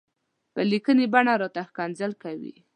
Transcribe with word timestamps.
په 0.53 0.61
ليکلې 0.71 1.05
بڼه 1.13 1.33
راته 1.41 1.61
ښکنځل 1.69 2.11
کوي. 2.23 2.53